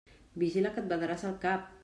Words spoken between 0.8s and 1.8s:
et badaràs el cap!